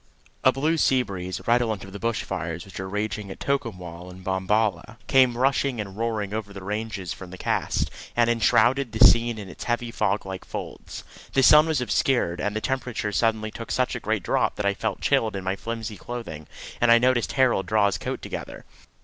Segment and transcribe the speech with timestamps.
[0.43, 4.23] A blue sea breeze, redolent of the bush fires which were raging at Tocumwal and
[4.23, 9.37] Bombala, came rushing and roaring over the ranges from the cast, and enshrouded the scene
[9.37, 11.03] in its heavy fog like folds.
[11.33, 14.73] The sun was obscured, and the temperature suddenly took such a great drop that I
[14.73, 16.47] felt chilled in my flimsy clothing,
[16.81, 18.65] and I noticed Harold draw his coat together.